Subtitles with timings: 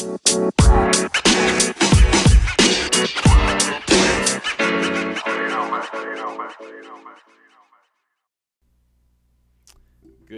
[0.00, 0.16] Good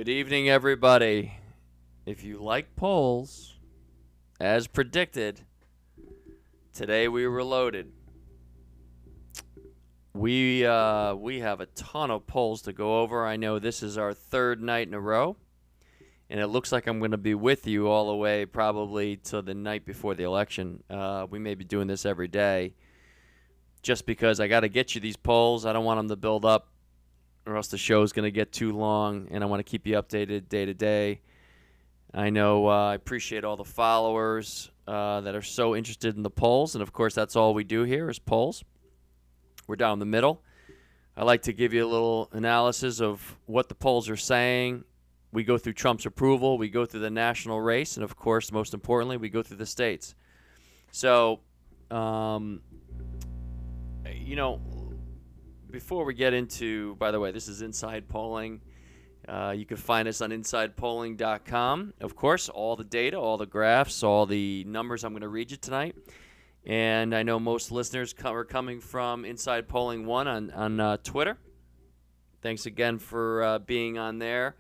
[0.09, 1.35] evening, everybody.
[2.05, 3.55] If you like polls,
[4.41, 5.43] as predicted,
[6.75, 7.93] today we were loaded.
[10.13, 13.25] We uh, we have a ton of polls to go over.
[13.25, 15.37] I know this is our third night in a row,
[16.33, 19.43] and it looks like I'm going to be with you all the way probably to
[19.43, 20.83] the night before the election.
[20.89, 22.73] Uh, we may be doing this every day,
[23.83, 25.67] just because I got to get you these polls.
[25.67, 26.69] I don't want them to build up,
[27.45, 29.95] or else the show's going to get too long, and I want to keep you
[29.97, 31.21] updated day to day.
[32.15, 36.31] I know uh, I appreciate all the followers uh, that are so interested in the
[36.31, 38.65] polls, and of course, that's all we do here is polls.
[39.67, 40.43] We're down the middle.
[41.15, 44.85] I like to give you a little analysis of what the polls are saying.
[45.33, 48.75] We go through Trump's approval, we go through the national race, and of course, most
[48.75, 50.15] importantly, we go through the states.
[50.91, 51.41] So,
[51.91, 52.61] um,
[54.13, 54.61] you know,
[55.71, 58.61] before we get into, by the way, this is Inside Polling.
[59.27, 61.95] Uh, you can find us on InsidePolling.com.
[62.01, 65.51] Of course, all the data, all the graphs, all the numbers I'm going to read
[65.51, 65.97] you tonight.
[66.67, 71.39] And I know most listeners are coming from Inside Polling One on on uh, Twitter.
[72.41, 74.57] Thanks again for uh, being on there.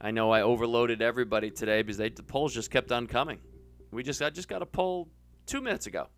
[0.00, 3.38] I know I overloaded everybody today because they, the polls just kept on coming.
[3.90, 5.08] We just I just got a poll
[5.46, 6.08] two minutes ago.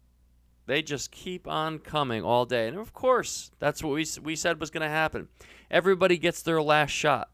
[0.66, 4.60] They just keep on coming all day, and of course that's what we we said
[4.60, 5.28] was going to happen.
[5.70, 7.30] Everybody gets their last shot.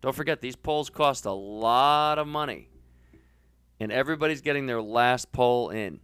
[0.00, 2.68] Don't forget these polls cost a lot of money,
[3.78, 6.00] and everybody's getting their last poll in.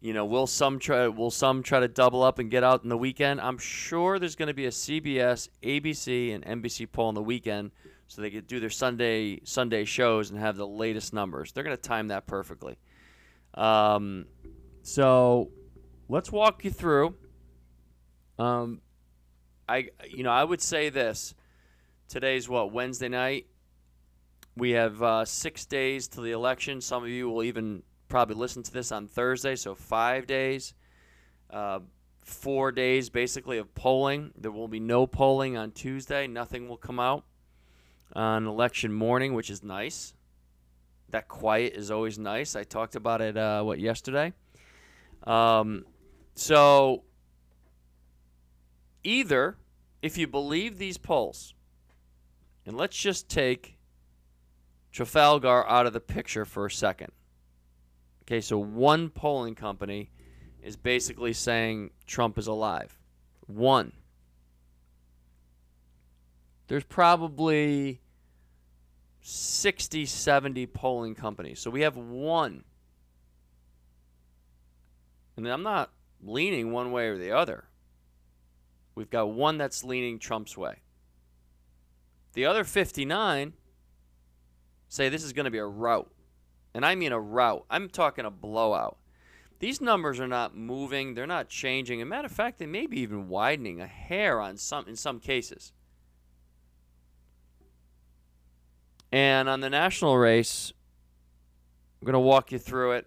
[0.00, 2.88] You know, will some try will some try to double up and get out in
[2.88, 3.38] the weekend?
[3.38, 7.70] I'm sure there's going to be a CBS, ABC, and NBC poll in the weekend,
[8.08, 11.52] so they could do their Sunday Sunday shows and have the latest numbers.
[11.52, 12.78] They're going to time that perfectly.
[13.52, 14.24] Um,
[14.82, 15.50] so
[16.08, 17.14] let's walk you through.
[18.38, 18.80] Um,
[19.68, 21.34] I you know I would say this.
[22.08, 23.48] Today's what Wednesday night.
[24.56, 26.80] We have uh, six days to the election.
[26.80, 30.74] Some of you will even probably listen to this on Thursday, so five days,
[31.48, 31.78] uh,
[32.24, 34.32] four days basically of polling.
[34.36, 36.26] There will be no polling on Tuesday.
[36.26, 37.24] Nothing will come out
[38.12, 40.12] on election morning, which is nice.
[41.08, 42.54] That quiet is always nice.
[42.54, 44.32] I talked about it uh, what yesterday.
[45.24, 45.86] Um,
[46.34, 47.04] so
[49.02, 49.56] either,
[50.02, 51.54] if you believe these polls,
[52.66, 53.78] and let's just take
[54.92, 57.12] Trafalgar out of the picture for a second.
[58.30, 60.12] Okay, so one polling company
[60.62, 62.96] is basically saying Trump is alive.
[63.48, 63.92] One.
[66.68, 68.00] There's probably
[69.20, 71.58] 60, 70 polling companies.
[71.58, 72.62] So we have one.
[75.36, 75.90] And I'm not
[76.22, 77.64] leaning one way or the other.
[78.94, 80.76] We've got one that's leaning Trump's way.
[82.34, 83.54] The other 59
[84.88, 86.12] say this is going to be a rout.
[86.74, 87.64] And I mean a rout.
[87.70, 88.98] I'm talking a blowout.
[89.58, 92.00] These numbers are not moving, they're not changing.
[92.00, 94.96] As a matter of fact, they may be even widening a hair on some in
[94.96, 95.72] some cases.
[99.12, 100.72] And on the national race,
[102.00, 103.06] I'm going to walk you through it.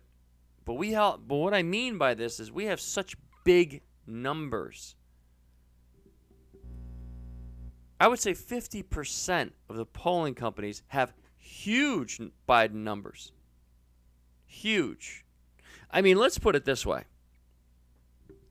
[0.66, 4.96] But we have, but what I mean by this is we have such big numbers.
[8.00, 13.32] I would say 50% of the polling companies have huge Biden numbers.
[14.54, 15.26] Huge.
[15.90, 17.06] I mean, let's put it this way.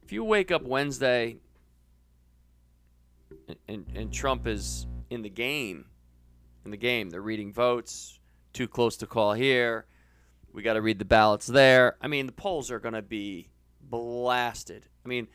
[0.03, 1.37] If you wake up Wednesday
[3.47, 5.87] and, and, and Trump is in the game,
[6.65, 8.19] in the game, they're reading votes,
[8.53, 9.87] too close to call here,
[10.53, 11.97] we got to read the ballots there.
[12.03, 13.49] I mean, the polls are going to be
[13.81, 14.85] blasted.
[15.07, 15.29] I mean,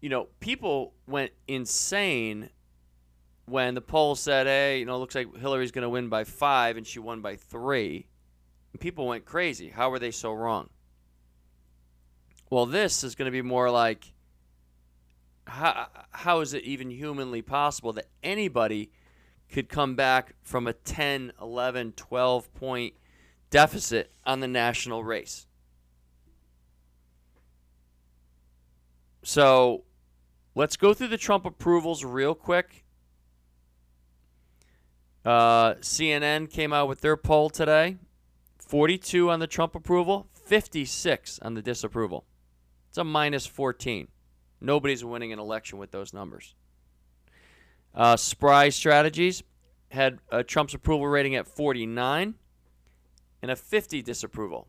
[0.00, 2.48] you know, people went insane
[3.44, 6.78] when the poll said, "Hey, you know, looks like Hillary's going to win by 5
[6.78, 8.06] and she won by 3."
[8.78, 9.68] People went crazy.
[9.68, 10.70] How were they so wrong?
[12.50, 14.12] Well, this is going to be more like
[15.46, 18.90] how, how is it even humanly possible that anybody
[19.50, 22.94] could come back from a 10, 11, 12 point
[23.50, 25.46] deficit on the national race?
[29.22, 29.84] So
[30.54, 32.84] let's go through the Trump approvals real quick.
[35.24, 37.98] Uh, CNN came out with their poll today
[38.70, 42.24] 42 on the Trump approval, 56 on the disapproval.
[42.88, 44.06] It's a minus 14.
[44.60, 46.54] Nobody's winning an election with those numbers.
[47.92, 49.42] Uh, Spry Strategies
[49.90, 52.36] had uh, Trump's approval rating at 49.
[53.42, 54.68] and a 50 disapproval.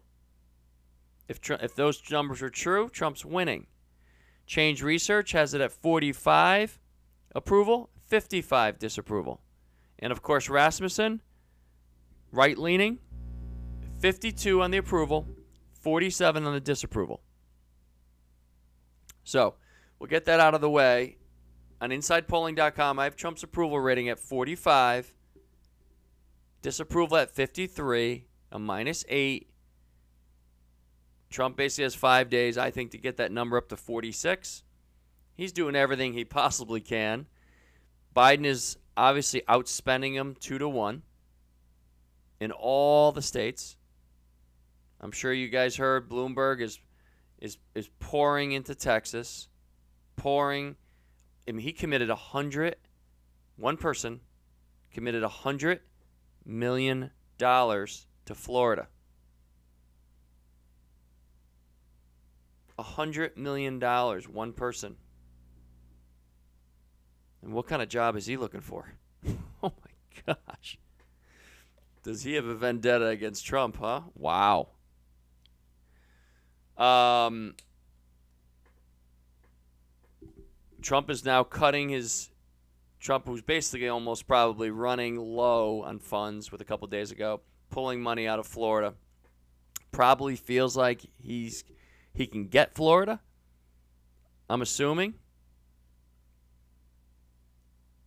[1.27, 3.67] If, if those numbers are true, Trump's winning.
[4.47, 6.79] Change Research has it at 45
[7.35, 9.41] approval, 55 disapproval.
[9.99, 11.21] And of course, Rasmussen,
[12.31, 12.97] right leaning,
[14.01, 15.27] 52 on the approval,
[15.79, 17.21] 47 on the disapproval.
[19.23, 19.53] So
[19.99, 21.17] we'll get that out of the way.
[21.79, 25.13] On InsidePolling.com, I have Trump's approval rating at 45,
[26.63, 29.47] disapproval at 53, a minus 8.
[31.29, 34.63] Trump basically has five days, I think, to get that number up to 46.
[35.35, 37.27] He's doing everything he possibly can.
[38.15, 41.03] Biden is obviously outspending him two to one
[42.39, 43.77] in all the states.
[45.01, 46.79] I'm sure you guys heard Bloomberg is
[47.39, 49.47] is is pouring into Texas,
[50.15, 50.75] pouring.
[51.47, 52.75] I mean, he committed a hundred.
[53.57, 54.21] One person
[54.93, 55.79] committed a hundred
[56.45, 57.09] million
[57.39, 58.87] dollars to Florida.
[62.77, 64.95] A hundred million dollars, one person.
[67.41, 68.93] And what kind of job is he looking for?
[69.63, 70.77] oh my gosh.
[72.03, 74.01] Does he have a vendetta against Trump, huh?
[74.15, 74.69] Wow.
[76.81, 77.53] Um,
[80.81, 82.29] Trump is now cutting his.
[82.99, 87.41] Trump, who's basically almost probably running low on funds with a couple days ago,
[87.71, 88.93] pulling money out of Florida,
[89.91, 91.63] probably feels like he's
[92.13, 93.19] he can get Florida.
[94.49, 95.15] I'm assuming.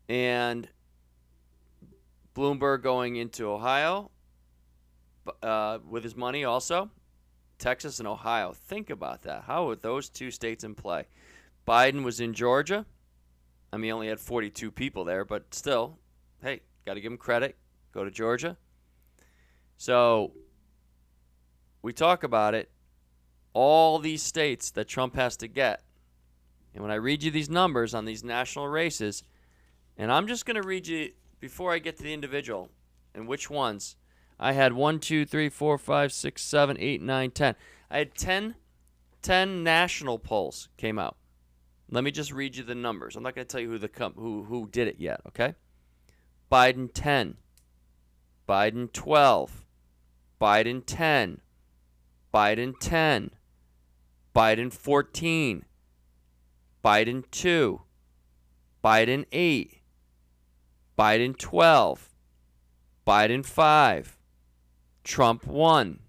[0.09, 0.69] And
[2.35, 4.11] Bloomberg going into Ohio
[5.43, 6.91] uh, with his money also.
[7.65, 8.53] Texas and Ohio.
[8.53, 9.45] Think about that.
[9.47, 11.07] How are those two states in play?
[11.67, 12.85] Biden was in Georgia.
[13.73, 15.97] I mean, he only had 42 people there, but still,
[16.43, 17.57] hey, got to give him credit.
[17.95, 18.59] Go to Georgia.
[19.79, 20.33] So
[21.81, 22.71] we talk about it.
[23.55, 25.85] All these states that Trump has to get.
[26.75, 29.23] And when I read you these numbers on these national races,
[29.97, 32.69] and I'm just going to read you before I get to the individual
[33.15, 33.97] and which ones.
[34.39, 37.55] I had 1, 2, 3, 4, 5, 6, 7, 8, 9, 10.
[37.91, 38.55] I had 10,
[39.23, 41.17] 10 national polls came out.
[41.91, 43.17] Let me just read you the numbers.
[43.17, 45.55] I'm not going to tell you who the com- who who did it yet, okay?
[46.51, 47.37] Biden 10.
[48.49, 49.65] Biden 12.
[50.41, 51.41] Biden 10.
[52.33, 53.31] Biden 10.
[54.35, 55.65] Biden 14.
[56.85, 57.81] Biden 2.
[58.83, 59.81] Biden 8.
[60.97, 62.11] Biden 12,
[63.05, 64.17] Biden 5,
[65.05, 66.01] Trump 1,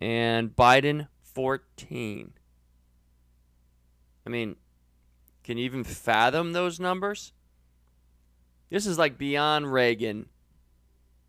[0.00, 2.32] and Biden 14.
[4.26, 4.56] I mean,
[5.44, 7.32] can you even fathom those numbers?
[8.68, 10.26] This is like beyond Reagan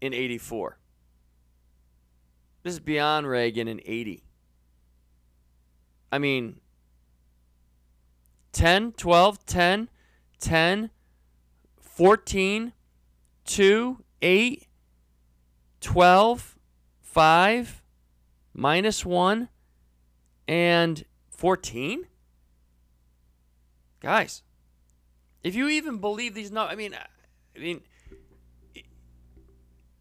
[0.01, 0.77] in 84.
[2.63, 4.23] This is beyond Reagan in 80.
[6.11, 6.61] I mean,
[8.53, 9.89] 10, 12, 10,
[10.39, 10.89] 10,
[11.81, 12.73] 14,
[13.45, 14.67] 2, 8,
[15.83, 16.57] 12,
[17.01, 17.83] 5,
[18.53, 19.49] minus 1,
[20.47, 22.07] and 14?
[23.99, 24.43] Guys,
[25.43, 26.95] if you even believe these numbers, I mean,
[27.55, 27.81] I mean,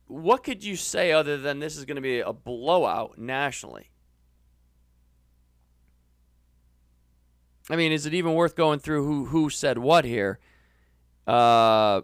[0.07, 3.91] what could you say other than this is going to be a blowout nationally?
[7.71, 10.39] I mean, is it even worth going through who who said what here?
[11.27, 12.03] Uh,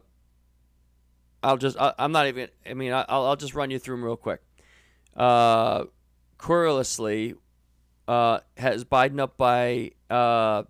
[1.43, 4.05] I'll just, I, am not even, I mean, I'll, I'll just run you through them
[4.05, 4.41] real quick.
[5.17, 5.85] Uh,
[6.39, 7.35] Qriously,
[8.07, 10.65] uh, has Biden up by uh,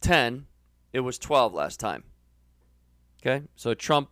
[0.00, 0.46] 10.
[0.92, 2.04] It was 12 last time.
[3.20, 4.10] Okay, so Trump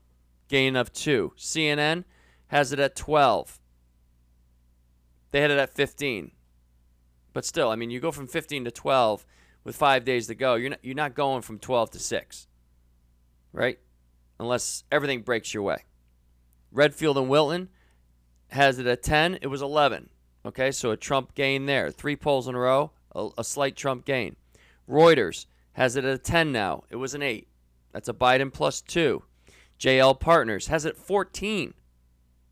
[0.48, 1.32] gain of two.
[1.36, 2.04] CNN
[2.48, 3.60] has it at 12.
[5.30, 6.32] They had it at 15.
[7.32, 9.26] But still, I mean, you go from 15 to 12
[9.64, 10.54] with five days to go.
[10.54, 12.46] You're not, you're not going from 12 to 6
[13.54, 13.78] right?
[14.38, 15.84] Unless everything breaks your way.
[16.72, 17.68] Redfield and Wilton
[18.48, 19.38] has it at 10.
[19.40, 20.10] It was 11.
[20.46, 21.90] Okay, so a Trump gain there.
[21.90, 24.36] Three polls in a row, a, a slight Trump gain.
[24.88, 26.84] Reuters has it at a 10 now.
[26.90, 27.48] It was an 8.
[27.92, 29.22] That's a Biden plus 2.
[29.78, 31.74] JL Partners has it 14.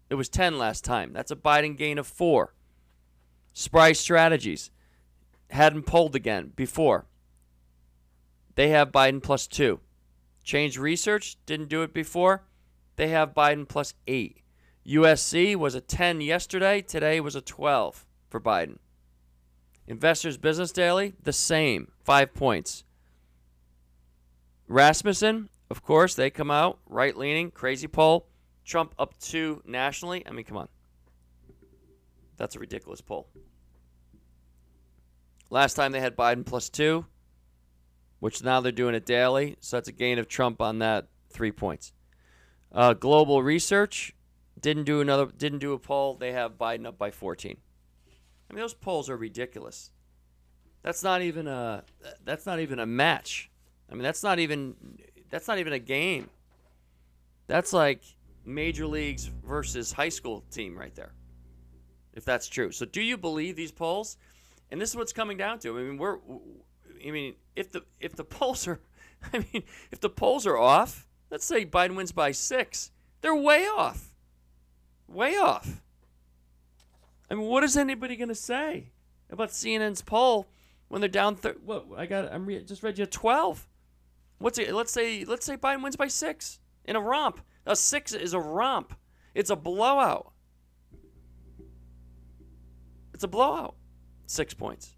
[0.09, 1.13] It was 10 last time.
[1.13, 2.55] That's a Biden gain of 4.
[3.53, 4.71] Spry Strategies
[5.51, 7.07] hadn't polled again before.
[8.55, 9.81] They have Biden plus 2.
[10.43, 12.45] Change Research didn't do it before.
[12.97, 14.39] They have Biden plus eight.
[14.87, 16.81] USC was a 10 yesterday.
[16.81, 18.79] Today was a 12 for Biden.
[19.87, 22.85] Investors Business Daily, the same, five points.
[24.69, 28.27] Rasmussen, of course, they come out right leaning, crazy poll.
[28.65, 30.27] Trump up two nationally.
[30.27, 30.69] I mean, come on.
[32.37, 33.29] That's a ridiculous poll.
[35.51, 37.05] Last time they had Biden plus two,
[38.23, 39.57] which now they're doing it daily.
[39.59, 41.93] So that's a gain of Trump on that three points.
[42.71, 44.15] Uh, global research
[44.61, 46.15] didn't do another didn't do a poll.
[46.15, 47.57] They have Biden up by 14.
[48.49, 49.91] I mean those polls are ridiculous.
[50.83, 51.83] That's not even a
[52.25, 53.51] that's not even a match.
[53.91, 54.77] I mean that's not even
[55.29, 56.31] that's not even a game.
[57.49, 58.03] That's like
[58.47, 61.13] major leagues versus high school team right there.
[62.13, 62.71] If that's true.
[62.71, 64.17] So do you believe these polls?
[64.71, 65.77] And this is what's coming down to.
[65.77, 66.19] I mean, we're
[67.07, 68.81] I mean, if the if the polls are
[69.33, 72.91] I mean, if the polls are off, let's say Biden wins by 6,
[73.21, 74.15] they're way off.
[75.07, 75.83] Way off.
[77.31, 78.91] I mean, what is anybody going to say
[79.31, 80.49] about CNN's poll
[80.89, 83.67] when they're down thir- what I got I'm re- just read you a 12.
[84.39, 84.75] What's it?
[84.75, 87.41] Let's say let's say Biden wins by 6 in a romp.
[87.65, 88.95] A 6 is a romp.
[89.35, 90.33] It's a blowout.
[93.15, 93.77] It's a blowout.
[94.27, 94.97] 6 points.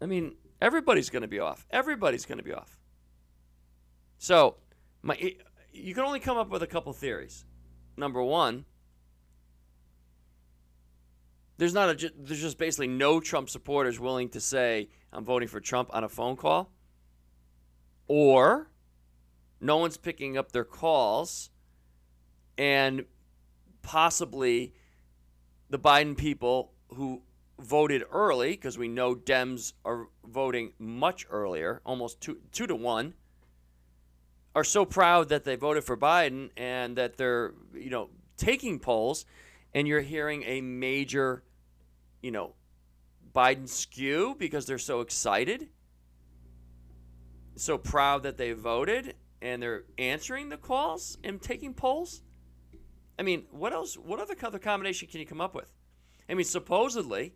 [0.00, 1.66] I mean, everybody's going to be off.
[1.70, 2.78] Everybody's going to be off.
[4.18, 4.56] So,
[5.02, 5.16] my
[5.72, 7.44] you can only come up with a couple theories.
[7.96, 8.64] Number 1,
[11.58, 15.60] there's not a there's just basically no Trump supporters willing to say I'm voting for
[15.60, 16.72] Trump on a phone call,
[18.08, 18.70] or
[19.60, 21.50] no one's picking up their calls,
[22.56, 23.04] and
[23.82, 24.74] possibly
[25.68, 27.22] the Biden people who
[27.60, 33.14] voted early because we know Dems are voting much earlier, almost two two to one,
[34.54, 39.24] are so proud that they voted for Biden and that they're you know taking polls,
[39.74, 41.42] and you're hearing a major
[42.22, 42.54] you know,
[43.34, 45.68] Biden skew because they're so excited,
[47.56, 52.22] so proud that they voted, and they're answering the calls and taking polls.
[53.18, 53.94] I mean, what else?
[53.96, 55.72] What other other combination can you come up with?
[56.28, 57.34] I mean, supposedly,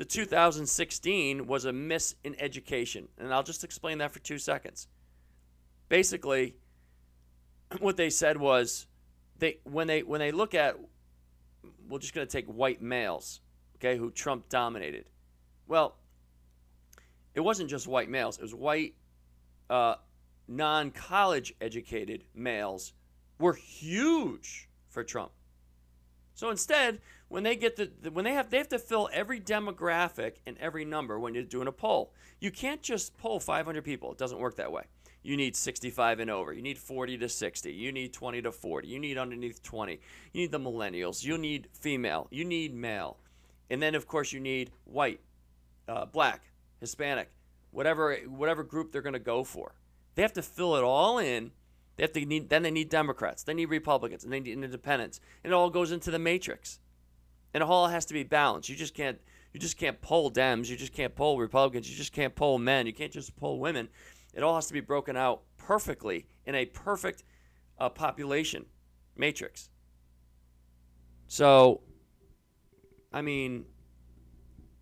[0.00, 4.88] the 2016 was a miss in education, and I'll just explain that for two seconds.
[5.90, 6.56] Basically,
[7.80, 8.86] what they said was
[9.36, 10.78] they when they when they look at
[11.86, 13.42] we're just going to take white males
[13.76, 15.04] okay, who Trump dominated.
[15.68, 15.96] Well,
[17.34, 18.94] it wasn't just white males, it was white,
[19.68, 19.96] uh,
[20.48, 22.94] non college educated males
[23.38, 25.32] were huge for Trump.
[26.40, 30.36] So instead, when they get the when they have they have to fill every demographic
[30.46, 32.14] and every number when you're doing a poll.
[32.40, 34.10] You can't just poll 500 people.
[34.12, 34.84] It doesn't work that way.
[35.22, 36.54] You need 65 and over.
[36.54, 37.70] You need 40 to 60.
[37.70, 38.88] You need 20 to 40.
[38.88, 40.00] You need underneath 20.
[40.32, 41.22] You need the millennials.
[41.22, 42.26] You need female.
[42.30, 43.18] You need male.
[43.68, 45.20] And then, of course, you need white,
[45.88, 46.44] uh, black,
[46.78, 47.28] Hispanic,
[47.70, 49.74] whatever whatever group they're going to go for.
[50.14, 51.50] They have to fill it all in.
[52.00, 52.48] They have to need.
[52.48, 53.42] Then they need Democrats.
[53.42, 55.20] They need Republicans, and they need independents.
[55.44, 56.78] And it all goes into the matrix.
[57.52, 58.70] And it all has to be balanced.
[58.70, 59.18] You just can't.
[59.52, 60.70] You just can't poll Dems.
[60.70, 61.90] You just can't poll Republicans.
[61.90, 62.86] You just can't poll men.
[62.86, 63.90] You can't just poll women.
[64.32, 67.22] It all has to be broken out perfectly in a perfect
[67.78, 68.64] uh, population
[69.14, 69.68] matrix.
[71.26, 71.82] So
[73.12, 73.66] I mean,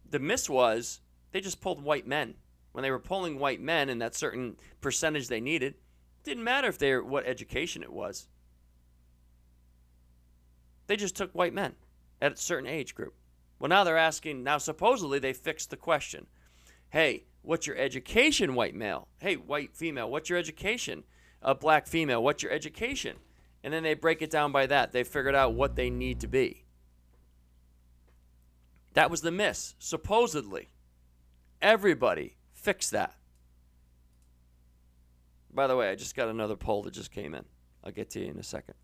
[0.08, 1.00] the miss was
[1.32, 2.34] they just pulled white men.
[2.70, 5.75] When they were pulling white men in that certain percentage they needed,
[6.28, 8.28] didn't matter if they were, what education it was.
[10.87, 11.75] They just took white men
[12.20, 13.14] at a certain age group.
[13.58, 16.26] Well, now they're asking, now supposedly they fixed the question.
[16.90, 19.08] Hey, what's your education, white male?
[19.20, 21.04] Hey, white female, what's your education?
[21.42, 23.16] A black female, what's your education?
[23.62, 24.92] And then they break it down by that.
[24.92, 26.64] They figured out what they need to be.
[28.94, 30.70] That was the miss, supposedly.
[31.61, 33.14] Everybody fixed that.
[35.58, 37.44] By the way, I just got another poll that just came in.
[37.82, 38.74] I'll get to you in a second.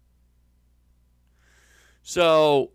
[2.03, 2.73] So,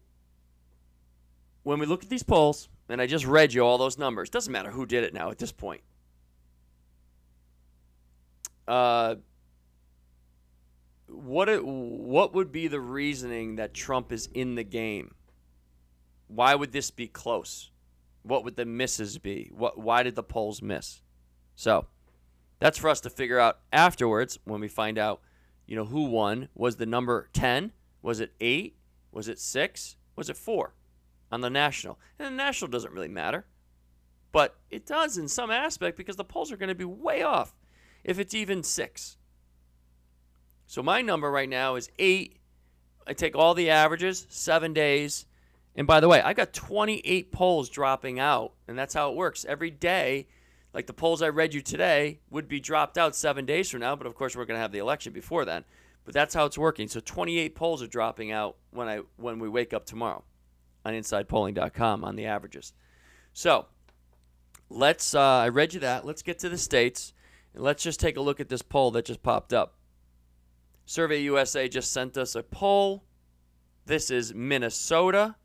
[1.64, 4.54] when we look at these polls, and I just read you all those numbers, doesn't
[4.54, 5.82] matter who did it now at this point.
[8.70, 9.16] Uh,
[11.10, 15.14] what it, what would be the reasoning that Trump is in the game?
[16.30, 17.70] Why would this be close?
[18.24, 19.52] What would the misses be?
[19.54, 21.02] What why did the polls miss?
[21.54, 21.88] So,
[22.60, 25.22] that's for us to figure out afterwards when we find out,
[25.66, 26.50] you know, who won.
[26.56, 27.72] Was the number 10?
[28.02, 28.76] Was it 8?
[29.12, 29.96] Was it 6?
[30.16, 30.74] Was it 4
[31.32, 32.00] on the national?
[32.18, 33.46] And the national doesn't really matter.
[34.32, 37.56] But it does in some aspect because the polls are going to be way off
[38.04, 39.18] if it's even 6.
[40.68, 42.38] So my number right now is 8.
[43.08, 45.26] I take all the averages, 7 days,
[45.76, 49.46] and by the way, I got 28 polls dropping out, and that's how it works.
[49.48, 50.28] Every day,
[50.74, 53.96] like the polls I read you today, would be dropped out seven days from now,
[53.96, 55.66] but of course we're going to have the election before then.
[56.06, 56.88] But that's how it's working.
[56.88, 60.24] So 28 polls are dropping out when I when we wake up tomorrow.
[60.86, 62.74] on InsidePolling.com on the averages.
[63.34, 63.68] So
[64.70, 65.14] let's.
[65.14, 66.06] Uh, I read you that.
[66.06, 67.14] Let's get to the states,
[67.54, 69.76] and let's just take a look at this poll that just popped up.
[70.86, 73.04] Survey USA just sent us a poll.
[73.86, 75.36] This is Minnesota.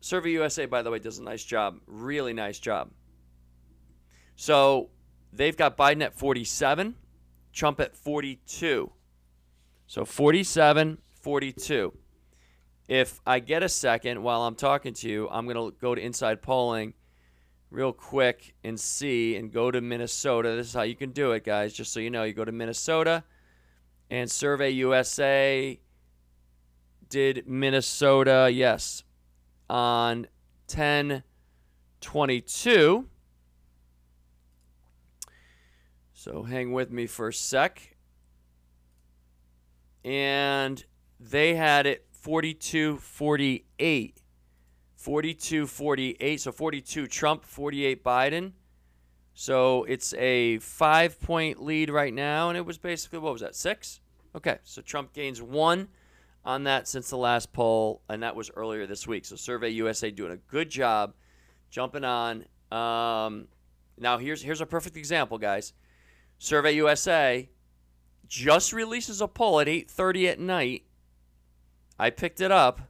[0.00, 1.80] Survey USA, by the way, does a nice job.
[1.86, 2.90] Really nice job.
[4.36, 4.90] So
[5.32, 6.94] they've got Biden at 47,
[7.52, 8.92] Trump at 42.
[9.86, 11.92] So 47, 42.
[12.88, 16.00] If I get a second while I'm talking to you, I'm going to go to
[16.00, 16.94] Inside Polling
[17.70, 20.50] real quick and see and go to Minnesota.
[20.50, 22.22] This is how you can do it, guys, just so you know.
[22.22, 23.24] You go to Minnesota
[24.10, 25.80] and Survey USA
[27.08, 29.04] did Minnesota, yes,
[29.68, 30.28] on
[30.68, 33.08] 1022.
[36.26, 37.94] So hang with me for a sec.
[40.04, 40.84] And
[41.20, 44.22] they had it 42 48.
[44.96, 46.40] 42 48.
[46.40, 48.52] So 42 Trump, 48 Biden.
[49.34, 52.48] So it's a five point lead right now.
[52.48, 54.00] And it was basically, what was that, six?
[54.34, 54.58] Okay.
[54.64, 55.86] So Trump gains one
[56.44, 59.24] on that since the last poll, and that was earlier this week.
[59.26, 61.14] So Survey USA doing a good job
[61.70, 62.46] jumping on.
[62.72, 63.46] Um,
[63.96, 65.72] now here's here's a perfect example, guys.
[66.38, 67.48] Survey USA
[68.26, 70.84] just releases a poll at 8:30 at night.
[71.98, 72.80] I picked it up,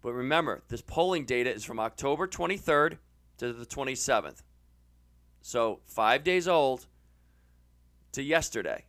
[0.00, 2.98] but remember, this polling data is from October 23rd
[3.38, 4.42] to the 27th.
[5.42, 6.86] So, 5 days old
[8.12, 8.86] to yesterday.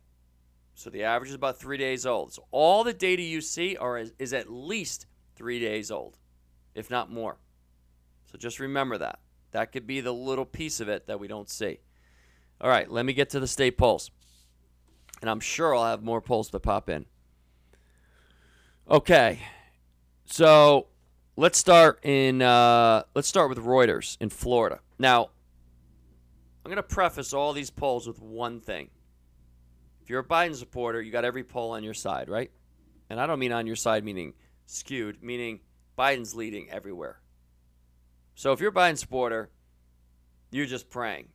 [0.74, 2.32] So the average is about 3 days old.
[2.32, 6.16] So all the data you see are is, is at least 3 days old,
[6.74, 7.38] if not more.
[8.30, 9.18] So just remember that.
[9.50, 11.80] That could be the little piece of it that we don't see.
[12.60, 14.10] All right, let me get to the state polls.
[15.20, 17.06] And I'm sure I'll have more polls to pop in.
[18.90, 19.40] Okay.
[20.26, 20.86] So
[21.36, 24.80] let's start in uh, let's start with Reuters in Florida.
[24.98, 25.30] Now,
[26.64, 28.90] I'm going to preface all these polls with one thing.
[30.02, 32.50] If you're a Biden supporter, you got every poll on your side, right?
[33.10, 34.34] And I don't mean on your side meaning
[34.66, 35.60] skewed, meaning
[35.98, 37.20] Biden's leading everywhere.
[38.34, 39.50] So if you're a Biden supporter,
[40.50, 41.28] you're just praying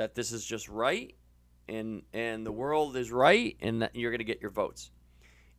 [0.00, 1.14] that this is just right
[1.68, 4.90] and and the world is right and that you're going to get your votes.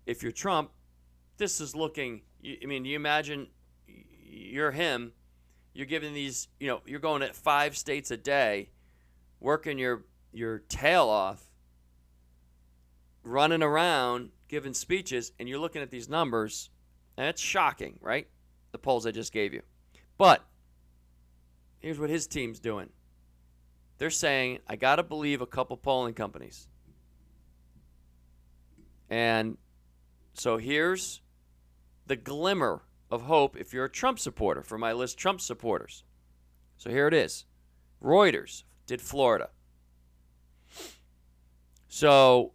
[0.08, 0.72] If you're Trump,
[1.38, 3.50] this is looking I mean, you imagine
[3.86, 5.14] you're him,
[5.76, 8.72] you're giving these, you know, you're going at 5 states a day,
[9.40, 11.44] working your your tail off
[13.24, 16.72] running around giving speeches and you're looking at these numbers
[17.16, 18.28] and it's shocking, right?
[18.72, 19.62] The polls I just gave you.
[20.18, 20.44] But
[21.78, 22.90] here's what his team's doing.
[24.02, 26.68] They're saying, I got to believe a couple polling companies.
[29.12, 29.60] And
[30.34, 31.22] so here's
[32.08, 36.04] the glimmer of hope if you're a Trump supporter for my list Trump supporters.
[36.78, 37.46] So here it is.
[38.04, 39.52] Reuters did Florida.
[41.88, 42.54] So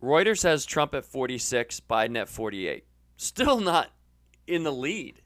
[0.00, 2.84] Reuters has Trump at 46, Biden at 48.
[3.16, 3.90] Still not
[4.46, 5.22] in the lead.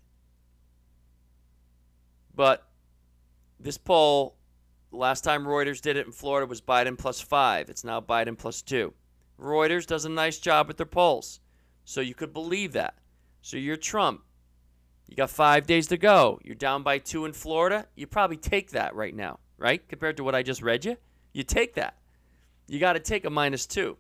[2.35, 2.70] But
[3.63, 4.37] this poll,
[4.91, 7.69] last time Reuters did it in Florida was Biden plus five.
[7.69, 8.95] It's now Biden plus two.
[9.39, 11.41] Reuters does a nice job with their polls.
[11.85, 12.95] So you could believe that.
[13.43, 14.23] So you're Trump.
[15.09, 16.39] You got five days to go.
[16.45, 17.87] You're down by two in Florida.
[17.97, 19.87] You probably take that right now, right?
[19.89, 20.97] Compared to what I just read you.
[21.33, 21.97] You take that.
[22.69, 23.97] You got to take a minus two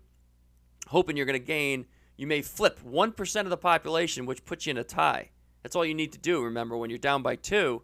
[0.91, 4.73] hoping you're going to gain, you may flip 1% of the population, which puts you
[4.73, 5.31] in a tie.
[5.63, 6.43] That's all you need to do.
[6.43, 7.83] Remember, when you're down by two,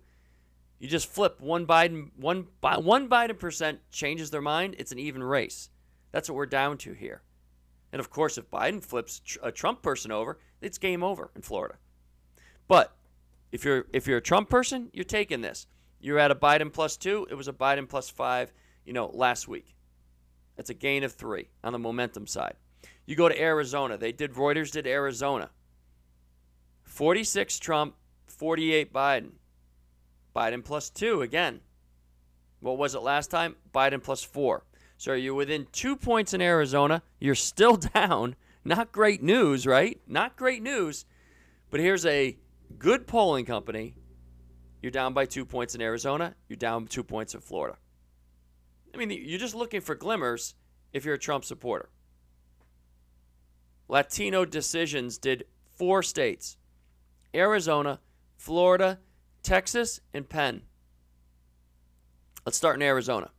[0.78, 4.76] you just flip one Biden, one, one Biden percent changes their mind.
[4.78, 5.70] It's an even race.
[6.12, 7.22] That's what we're down to here.
[7.92, 11.76] And of course, if Biden flips a Trump person over, it's game over in Florida.
[12.68, 12.94] But
[13.52, 15.66] if you're if you're a Trump person, you're taking this.
[16.00, 17.26] You're at a Biden plus two.
[17.30, 18.52] It was a Biden plus five.
[18.84, 19.74] You know, last week.
[20.58, 22.54] It's a gain of three on the momentum side.
[23.04, 23.96] You go to Arizona.
[23.96, 25.50] They did Reuters did Arizona.
[26.84, 27.94] 46 Trump,
[28.26, 29.32] 48 Biden.
[30.36, 31.60] Biden plus 2 again.
[32.60, 33.56] What was it last time?
[33.74, 34.64] Biden plus 4.
[34.98, 37.02] So you're within 2 points in Arizona.
[37.18, 38.36] You're still down.
[38.62, 39.98] Not great news, right?
[40.06, 41.06] Not great news.
[41.70, 42.36] But here's a
[42.78, 43.94] good polling company.
[44.82, 47.78] You're down by 2 points in Arizona, you're down 2 points in Florida.
[48.94, 50.54] I mean, you're just looking for glimmers
[50.92, 51.88] if you're a Trump supporter.
[53.88, 55.44] Latino decisions did
[55.76, 56.58] four states
[57.34, 58.00] Arizona,
[58.36, 58.98] Florida,
[59.46, 60.62] Texas, and Penn.
[62.44, 63.30] Let's start in Arizona.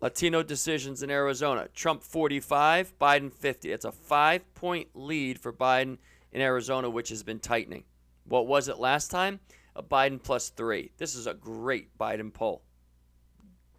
[0.00, 1.68] Latino decisions in Arizona.
[1.74, 3.70] Trump 45, Biden 50.
[3.70, 5.98] It's a five point lead for Biden
[6.32, 7.84] in Arizona, which has been tightening.
[8.24, 9.38] What was it last time?
[9.76, 10.90] A Biden plus three.
[10.98, 12.62] This is a great Biden poll.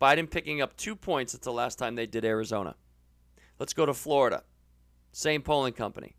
[0.02, 2.76] Biden picking up two points It's the last time they did Arizona.
[3.60, 4.44] Let's go to Florida.
[5.12, 6.16] Same polling company.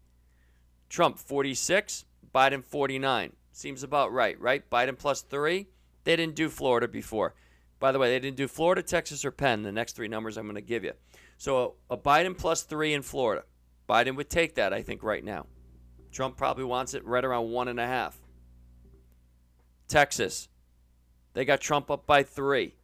[0.90, 3.32] Trump 46, Biden 49.
[3.52, 4.68] Seems about right, right?
[4.70, 5.68] Biden plus three.
[6.04, 7.34] They didn't do Florida before.
[7.78, 10.46] By the way, they didn't do Florida, Texas, or Penn, the next three numbers I'm
[10.46, 10.92] going to give you.
[11.36, 13.44] So a, Biden plus three in Florida.
[13.88, 15.46] Biden would take that, I think, right now.
[16.12, 18.20] Trump probably wants it right around one and a half.
[19.88, 20.48] Texas,
[21.34, 22.76] they got Trump up by three.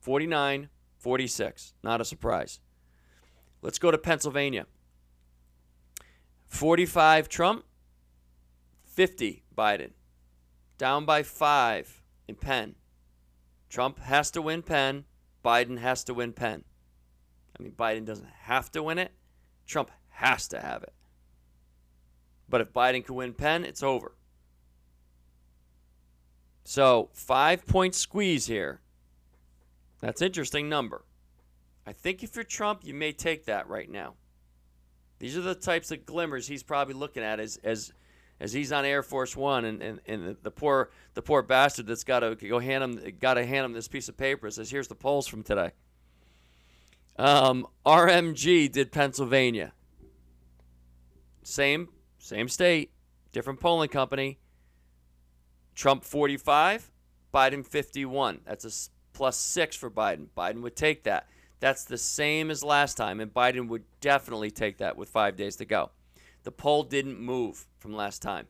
[0.00, 1.72] 49 46.
[1.82, 2.60] Not a surprise.
[3.62, 4.66] Let's go to Pennsylvania.
[6.46, 7.64] 45 Trump,
[8.90, 9.90] 50 Biden.
[10.78, 12.74] Down by five in Penn.
[13.68, 15.04] Trump has to win Penn.
[15.44, 16.64] Biden has to win Penn.
[17.58, 19.12] I mean, Biden doesn't have to win it.
[19.66, 20.92] Trump has to have it.
[22.48, 24.16] But if Biden can win Penn, it's over.
[26.64, 28.80] So, five point squeeze here.
[30.00, 31.04] That's interesting number.
[31.86, 34.14] I think if you're Trump, you may take that right now.
[35.18, 37.92] These are the types of glimmers he's probably looking at as as
[38.40, 42.04] as he's on Air Force One, and, and, and the poor the poor bastard that's
[42.04, 44.88] got to go hand him got to hand him this piece of paper says, "Here's
[44.88, 45.72] the polls from today."
[47.16, 49.72] Um, RMG did Pennsylvania.
[51.42, 52.92] Same same state,
[53.32, 54.38] different polling company.
[55.74, 56.90] Trump 45,
[57.32, 58.40] Biden 51.
[58.44, 60.26] That's a plus six for Biden.
[60.36, 61.28] Biden would take that.
[61.60, 65.56] That's the same as last time, and Biden would definitely take that with five days
[65.56, 65.90] to go.
[66.42, 68.46] The poll didn't move from last time.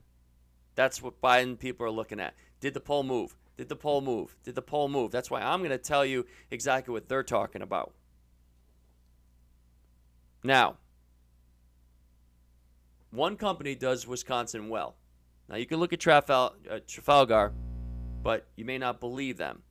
[0.75, 2.35] That's what Biden people are looking at.
[2.61, 3.37] Did the poll move?
[3.57, 4.37] Did the poll move?
[4.45, 5.11] Did the poll move?
[5.11, 7.93] That's why I'm going to tell you exactly what they're talking about.
[10.43, 10.77] Now,
[13.11, 14.97] one company does Wisconsin well.
[15.49, 17.53] Now, you can look at Trafal- uh, Trafalgar,
[18.23, 19.63] but you may not believe them.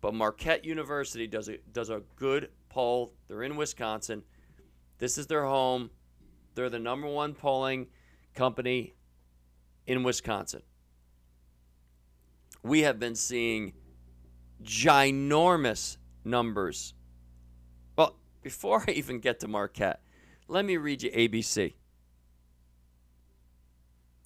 [0.00, 3.12] But Marquette University does a, does a good poll.
[3.28, 4.24] They're in Wisconsin.
[4.98, 5.90] This is their home.
[6.54, 7.88] They're the number one polling
[8.34, 8.94] company
[9.86, 10.62] in Wisconsin.
[12.62, 13.72] We have been seeing
[14.62, 16.94] ginormous numbers.
[17.96, 20.02] Well, before I even get to Marquette,
[20.48, 21.74] let me read you ABC.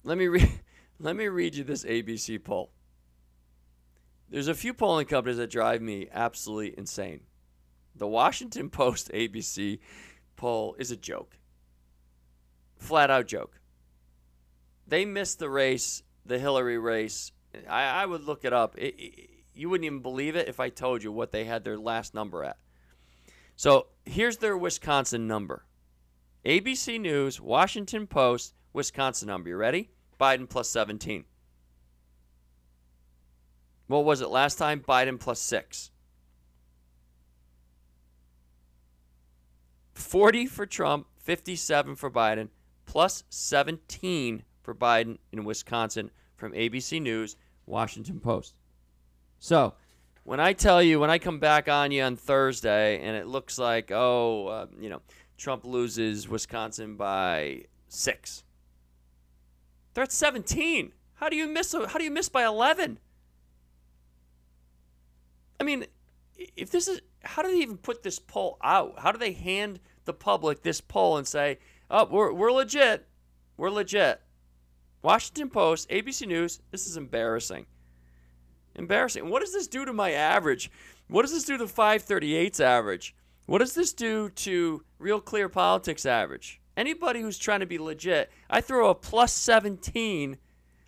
[0.03, 0.49] Let me read
[0.99, 2.71] let me read you this ABC poll.
[4.29, 7.21] There's a few polling companies that drive me absolutely insane.
[7.95, 9.79] The Washington Post ABC
[10.35, 11.37] poll is a joke.
[12.77, 13.59] Flat out joke.
[14.87, 17.31] They missed the race, the Hillary race.
[17.69, 18.77] I, I would look it up.
[18.77, 21.77] It, it, you wouldn't even believe it if I told you what they had their
[21.77, 22.57] last number at.
[23.55, 25.65] So here's their Wisconsin number
[26.45, 29.49] ABC News, Washington Post, Wisconsin number.
[29.49, 29.89] You ready?
[30.19, 31.25] Biden plus 17.
[33.87, 34.81] What was it last time?
[34.87, 35.91] Biden plus six.
[39.93, 42.49] 40 for Trump, 57 for Biden,
[42.87, 47.35] plus 17 for Biden in Wisconsin from ABC News,
[47.67, 48.55] Washington Post.
[49.37, 49.75] So,
[50.23, 53.59] when I tell you, when I come back on you on Thursday and it looks
[53.59, 55.01] like, oh, uh, you know,
[55.37, 58.43] Trump loses Wisconsin by six,
[59.93, 60.91] they're at 17.
[61.13, 61.73] How do you miss?
[61.73, 62.99] How do you miss by 11?
[65.59, 65.85] I mean,
[66.55, 68.99] if this is how do they even put this poll out?
[68.99, 73.07] How do they hand the public this poll and say, "Oh, we're we're legit,
[73.55, 74.21] we're legit"?
[75.01, 76.59] Washington Post, ABC News.
[76.71, 77.65] This is embarrassing.
[78.75, 79.29] Embarrassing.
[79.29, 80.71] What does this do to my average?
[81.07, 83.15] What does this do to 538's average?
[83.45, 86.59] What does this do to Real Clear Politics average?
[86.75, 90.37] Anybody who's trying to be legit, I throw a plus 17.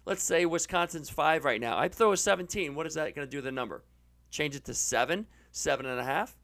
[0.05, 1.77] Let's say Wisconsin's five right now.
[1.77, 2.75] I throw a 17.
[2.75, 3.83] What is that going to do to the number?
[4.29, 6.35] Change it to seven, seven and a half,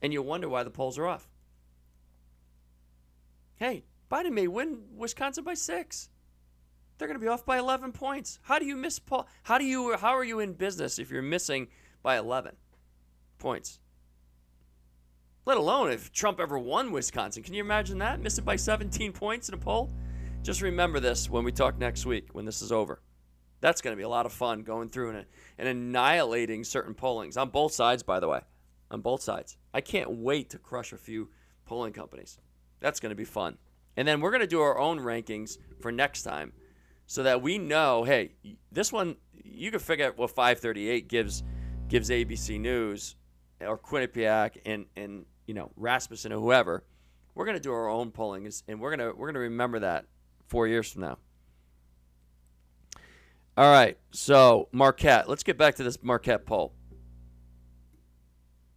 [0.00, 1.28] and you wonder why the polls are off.
[3.58, 6.08] Hey, Biden may win Wisconsin by six.
[6.96, 8.38] They're going to be off by 11 points.
[8.42, 9.26] How do you miss Paul?
[9.42, 9.96] How do you?
[9.96, 11.68] How are you in business if you're missing
[12.02, 12.54] by 11
[13.38, 13.80] points?
[15.44, 17.42] Let alone if Trump ever won Wisconsin.
[17.42, 18.20] Can you imagine that?
[18.20, 19.90] Miss it by 17 points in a poll?
[20.42, 23.00] Just remember this when we talk next week, when this is over.
[23.60, 25.26] That's going to be a lot of fun going through and,
[25.58, 28.40] and annihilating certain pollings on both sides, by the way.
[28.90, 29.56] On both sides.
[29.74, 31.30] I can't wait to crush a few
[31.64, 32.38] polling companies.
[32.80, 33.58] That's going to be fun.
[33.96, 36.52] And then we're going to do our own rankings for next time
[37.06, 38.34] so that we know hey,
[38.70, 41.42] this one, you can figure out what 538 gives,
[41.88, 43.16] gives ABC News
[43.60, 46.84] or Quinnipiac and and you know Rasmussen or whoever.
[47.34, 50.06] We're going to do our own polling, and we're gonna we're gonna remember that
[50.46, 51.18] four years from now.
[53.56, 55.28] All right, so Marquette.
[55.28, 56.74] Let's get back to this Marquette poll.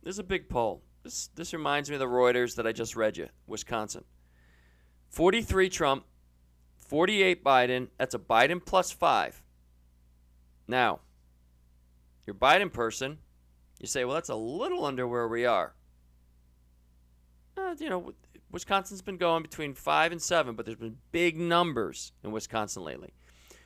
[0.03, 0.81] This is a big poll.
[1.03, 4.03] This this reminds me of the Reuters that I just read you, Wisconsin.
[5.09, 6.05] 43 Trump,
[6.77, 7.87] 48 Biden.
[7.97, 9.43] That's a Biden plus 5.
[10.67, 10.99] Now,
[12.25, 13.17] your Biden person,
[13.79, 15.73] you say, well, that's a little under where we are.
[17.57, 18.13] Uh, you know,
[18.51, 23.13] Wisconsin's been going between 5 and 7, but there's been big numbers in Wisconsin lately.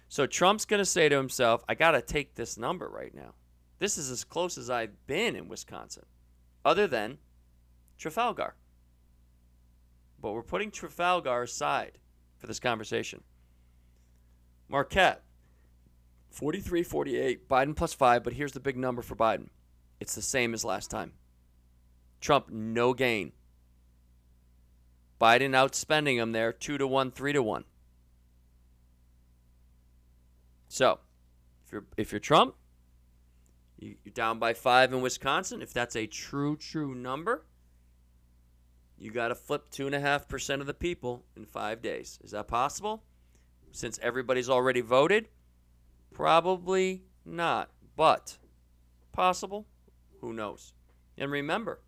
[0.08, 3.34] So Trump's going to say to himself, I got to take this number right now.
[3.80, 6.06] This is as close as I've been in Wisconsin,
[6.64, 7.18] other than
[7.98, 8.56] Trafalgar.
[10.22, 12.00] But we're putting Trafalgar aside
[12.38, 13.24] for this conversation.
[14.68, 15.24] Marquette,
[16.32, 19.50] 43 48, Biden plus 5, but here's the big number for Biden
[20.00, 21.14] it's the same as last time.
[22.20, 23.32] Trump, no gain.
[25.20, 27.64] Biden outspending him there 2 to 1, 3 to 1.
[30.68, 31.00] So,
[31.66, 32.56] if you're if you're Trump,
[33.80, 37.46] you're down by 5 in Wisconsin, if that's a true true number,
[38.98, 42.20] you got to flip 2.5% of the people in 5 days.
[42.24, 43.04] Is that possible?
[43.72, 45.28] Since everybody's already voted?
[46.14, 47.72] Probably not.
[47.96, 48.38] But
[49.12, 49.68] possible?
[50.22, 50.74] Who knows?
[51.18, 51.82] And remember,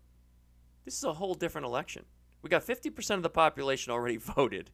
[0.84, 2.04] this is a whole different election.
[2.42, 4.70] We got 50% of the population already voted.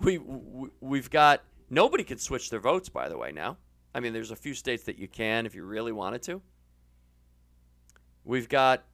[0.00, 3.56] We, we we've got nobody can switch their votes by the way now.
[3.94, 6.42] I mean there's a few states that you can if you really wanted to.
[8.24, 8.84] We've got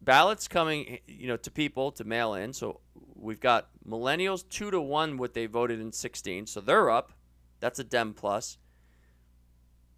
[0.00, 2.52] ballots coming, you know, to people to mail in.
[2.52, 2.80] So
[3.14, 6.46] we've got millennials 2 to 1 what they voted in 16.
[6.46, 7.12] So they're up.
[7.60, 8.58] That's a Dem plus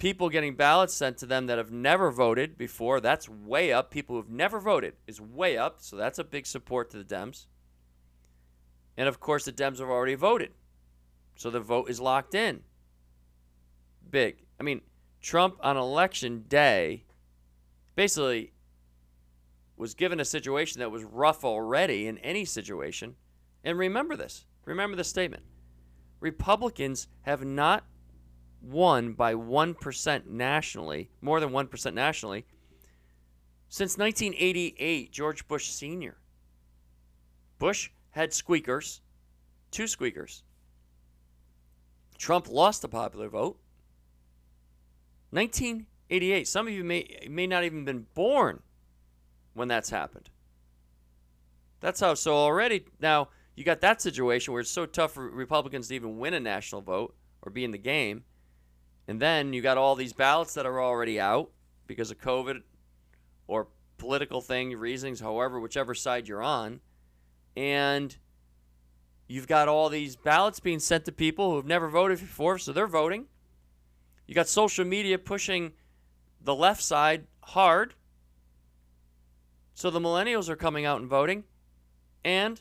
[0.03, 3.01] people getting ballots sent to them that have never voted before.
[3.01, 3.93] That's way up.
[3.93, 5.77] People who've never voted is way up.
[5.79, 7.47] So that's a big support to the Dems.
[8.97, 10.55] And of course, the Dems have already voted.
[11.37, 12.62] So the vote is locked in.
[14.11, 14.38] Big.
[14.59, 14.81] I mean,
[15.21, 17.05] Trump on election day
[17.95, 18.52] basically
[19.83, 23.16] was given a situation that was rough already in any situation.
[23.64, 24.47] And remember this.
[24.64, 25.42] Remember this statement.
[26.21, 27.85] Republicans have not
[28.62, 32.47] won by 1% nationally, more than 1% nationally,
[33.68, 36.16] since 1988, George Bush Sr.
[37.59, 39.01] Bush had squeakers,
[39.73, 40.45] two squeakers.
[42.18, 43.59] Trump lost the popular vote.
[45.31, 46.47] 1988.
[46.47, 48.62] Some of you may may not even been born
[49.55, 50.31] when that's happened.
[51.81, 55.88] That's how so already now you got that situation where it's so tough for Republicans
[55.88, 58.25] to even win a national vote or be in the game.
[59.09, 61.51] And then you got all these ballots that are already out
[61.87, 62.62] because of COVID
[63.47, 66.81] or political thing reasons, however, whichever side you're on.
[67.57, 68.17] And
[69.29, 72.73] you've got all these ballots being sent to people who have never voted before, so
[72.73, 73.27] they're voting.
[74.27, 75.73] You got social media pushing
[76.41, 77.95] the left side hard.
[79.75, 81.45] So the millennials are coming out and voting.
[82.25, 82.61] And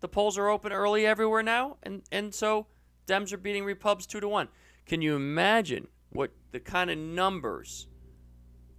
[0.00, 1.76] the polls are open early everywhere now.
[1.82, 2.66] And, and so
[3.06, 4.48] Dems are beating Repubs 2 to 1.
[4.86, 7.86] Can you imagine what the kind of numbers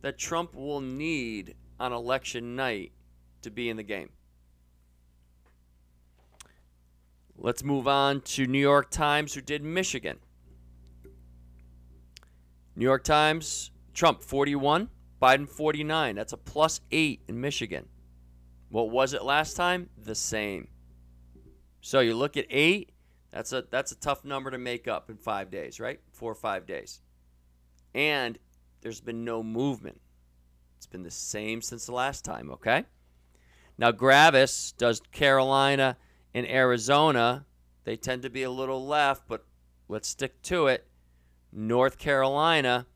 [0.01, 2.91] that Trump will need on election night
[3.41, 4.09] to be in the game?
[7.37, 10.19] Let's move on to New York Times, who did Michigan.
[12.75, 14.89] New York Times, Trump 41,
[15.21, 16.15] Biden 49.
[16.15, 17.85] That's a plus eight in Michigan.
[18.69, 19.89] What was it last time?
[19.97, 20.67] The same.
[21.81, 22.91] So you look at eight,
[23.31, 25.99] that's a that's a tough number to make up in five days, right?
[26.11, 27.01] Four or five days.
[27.93, 28.39] And
[28.81, 29.99] there's been no movement.
[30.77, 32.85] It's been the same since the last time, okay?
[33.77, 35.97] Now Gravis does Carolina
[36.33, 37.45] and Arizona.
[37.83, 39.45] They tend to be a little left, but
[39.87, 40.87] let's stick to it.
[41.51, 42.87] North Carolina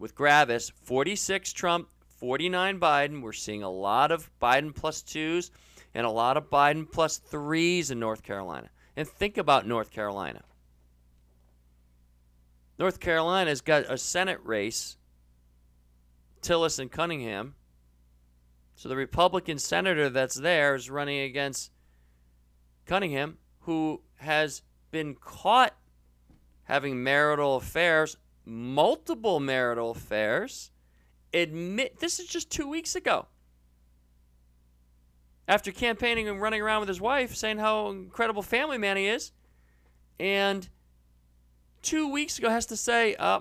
[0.00, 3.22] with Gravis, 46 Trump, 49 Biden.
[3.22, 5.52] We're seeing a lot of Biden plus twos
[5.94, 8.70] and a lot of Biden plus threes in North Carolina.
[8.96, 10.42] And think about North Carolina.
[12.78, 14.96] North Carolina's got a Senate race,
[16.40, 17.54] Tillis and Cunningham.
[18.74, 21.70] So the Republican senator that's there is running against
[22.86, 25.76] Cunningham, who has been caught
[26.64, 28.16] having marital affairs,
[28.50, 30.72] multiple marital affairs.
[31.32, 33.26] Admit this is just two weeks ago
[35.46, 39.32] after campaigning and running around with his wife saying how incredible family man he is.
[40.18, 40.68] And
[41.82, 43.40] two weeks ago has to say, uh,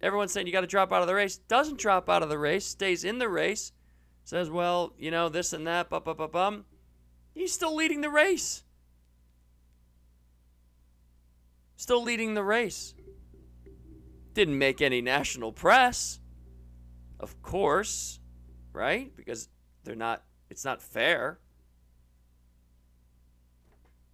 [0.00, 1.36] everyone's saying you got to drop out of the race.
[1.36, 3.72] Doesn't drop out of the race, stays in the race.
[4.24, 6.64] says, well, you know, this and that, bum, bum, bum, bum,
[7.34, 8.62] he's still leading the race.
[11.76, 12.94] Still leading the race.
[14.36, 16.20] Didn't make any national press,
[17.18, 18.20] of course,
[18.74, 19.10] right?
[19.16, 19.48] Because
[19.82, 21.38] they're not, it's not fair.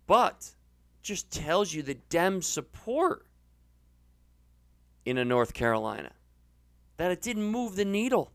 [0.07, 0.53] But
[1.03, 3.27] just tells you the Dem support
[5.05, 6.13] in a North Carolina.
[6.99, 8.31] That it didn't move the needle.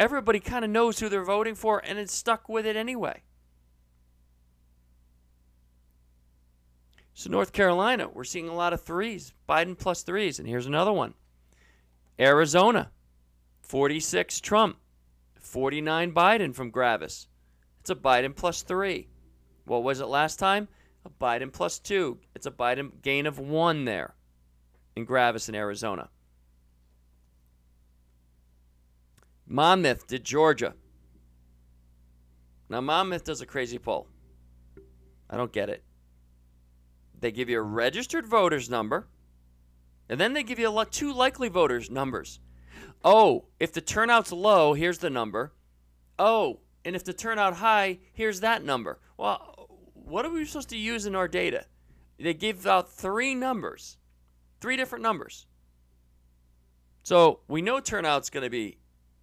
[0.00, 3.24] Everybody kind of knows who they're voting for and it's stuck with it anyway.
[7.18, 10.38] So, North Carolina, we're seeing a lot of threes, Biden plus threes.
[10.38, 11.14] And here's another one
[12.20, 12.90] Arizona,
[13.62, 14.76] 46 Trump,
[15.40, 17.26] 49 Biden from Gravis.
[17.80, 19.08] It's a Biden plus three.
[19.64, 20.68] What was it last time?
[21.06, 22.18] A Biden plus two.
[22.34, 24.14] It's a Biden gain of one there
[24.94, 26.10] in Gravis in Arizona.
[29.46, 30.74] Monmouth did Georgia.
[32.68, 34.06] Now, Monmouth does a crazy poll.
[35.30, 35.82] I don't get it.
[37.20, 39.08] They give you a registered voter's number,
[40.08, 42.40] and then they give you two likely voters' numbers.
[43.04, 45.52] Oh, if the turnout's low, here's the number.
[46.18, 48.98] Oh, and if the turnout high, here's that number.
[49.16, 51.66] Well, what are we supposed to use in our data?
[52.18, 53.98] They give out three numbers,
[54.60, 55.46] three different numbers.
[57.02, 58.78] So we know turnout's going to be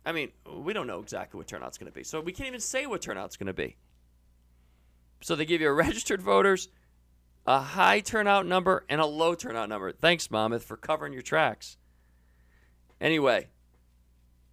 [0.06, 2.03] I mean, we don't know exactly what turnout's going to be.
[2.03, 3.77] So we can't even say what turnout's going to be.
[5.21, 6.69] So they give you a registered voters,
[7.45, 9.91] a high turnout number, and a low turnout number.
[9.91, 11.77] Thanks, Monmouth, for covering your tracks.
[13.01, 13.47] Anyway,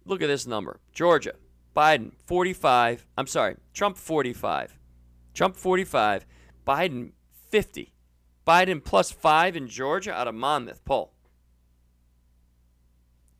[0.05, 1.33] look at this number Georgia,
[1.75, 3.05] Biden 45.
[3.17, 4.77] I'm sorry, Trump 45.
[5.33, 6.25] Trump 45,
[6.67, 7.11] Biden
[7.49, 7.93] 50.
[8.45, 11.13] Biden plus five in Georgia out of Monmouth poll.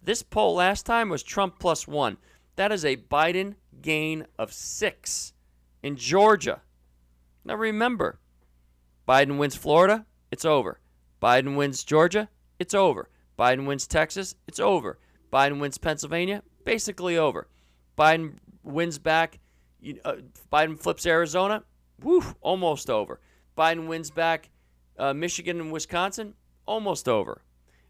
[0.02, 2.18] This poll last time was Trump plus one.
[2.56, 5.34] That is a Biden gain of six
[5.84, 6.62] in Georgia.
[7.44, 8.20] Now remember,
[9.08, 10.80] Biden wins Florida, it's over.
[11.22, 13.10] Biden wins Georgia, it's over.
[13.38, 15.00] Biden wins Texas, it's over.
[15.32, 17.48] Biden wins Pennsylvania, basically over.
[17.98, 18.34] Biden
[18.64, 19.40] wins back,
[20.06, 20.16] uh,
[20.52, 21.64] Biden flips Arizona,
[22.02, 23.20] woo, almost over.
[23.58, 24.50] Biden wins back
[24.98, 26.34] uh, Michigan and Wisconsin,
[26.66, 27.42] almost over.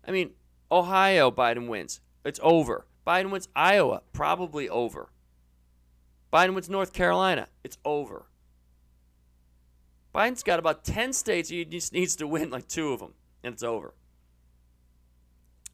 [0.07, 0.31] I mean,
[0.71, 1.99] Ohio, Biden wins.
[2.23, 2.87] It's over.
[3.05, 5.11] Biden wins Iowa, probably over.
[6.31, 8.27] Biden wins North Carolina, it's over.
[10.13, 13.53] Biden's got about 10 states he just needs to win like two of them, and
[13.53, 13.93] it's over.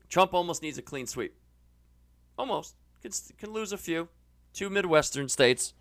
[0.10, 1.36] Trump almost needs a clean sweep.
[2.38, 2.76] Almost.
[3.02, 4.08] Can, can lose a few.
[4.54, 5.74] Two Midwestern states,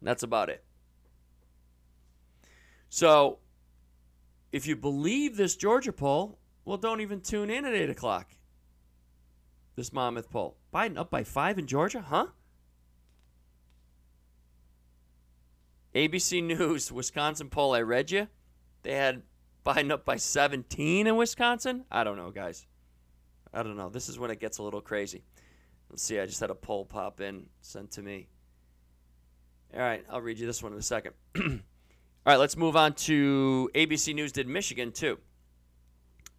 [0.00, 0.64] and that's about it.
[2.88, 3.38] So,
[4.52, 8.36] if you believe this Georgia poll, well, don't even tune in at 8 o'clock
[9.76, 10.56] this Monmouth poll.
[10.74, 12.26] Biden up by five in Georgia, huh?
[15.96, 18.28] ABC News, Wisconsin poll, I read you.
[18.82, 19.22] They had
[19.64, 21.86] Biden up by 17 in Wisconsin.
[21.90, 22.66] I don't know, guys.
[23.54, 23.88] I don't know.
[23.88, 25.24] This is when it gets a little crazy.
[25.88, 26.20] Let's see.
[26.20, 28.28] I just had a poll pop in sent to me.
[29.72, 31.14] All right, I'll read you this one in a second.
[31.36, 31.42] All
[32.26, 35.18] right, let's move on to ABC News did Michigan too.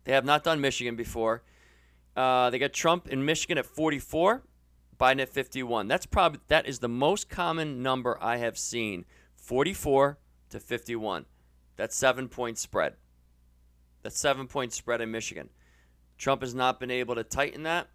[0.04, 1.42] They have not done Michigan before.
[2.16, 4.44] Uh, they got Trump in Michigan at 44,
[5.00, 5.88] Biden at 51.
[5.88, 9.06] That's probably that is the most common number I have seen.
[9.48, 10.18] 44
[10.50, 11.26] to 51.
[11.78, 12.96] That's seven point spread.
[14.04, 15.48] That's seven point spread in Michigan.
[16.18, 17.88] Trump has not been able to tighten that,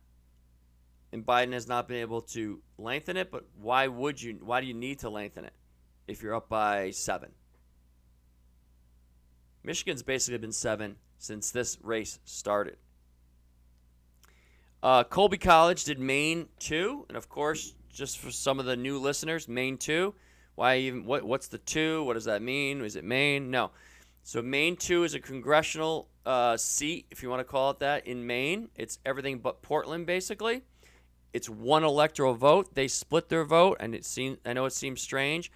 [1.13, 3.31] and Biden has not been able to lengthen it.
[3.31, 4.39] But why would you?
[4.41, 5.53] Why do you need to lengthen it
[6.09, 7.33] if you're up by seven?
[9.63, 12.79] Michigan's basically been seven since this race started.
[14.83, 18.99] Uh, Colby College did Maine 2, and of course, just for some of the new
[18.99, 20.15] listeners, Maine 2.
[20.55, 21.05] Why even?
[21.05, 21.25] What?
[21.25, 22.05] What's the two?
[22.05, 22.83] What does that mean?
[22.83, 23.51] Is it Maine?
[23.51, 23.71] No.
[24.25, 28.07] So Maine 2 is a congressional uh, seat, if you want to call it that,
[28.07, 28.69] in Maine.
[28.77, 30.63] It's everything but Portland, basically.
[31.33, 32.75] It's one electoral vote.
[32.75, 35.51] They split their vote, and it seems I know it seems strange,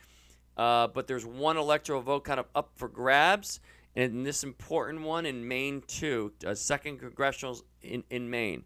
[0.57, 3.61] uh, but there's one electoral vote kind of up for grabs.
[3.95, 8.65] And this important one in Maine 2, a second congressional in, in Maine.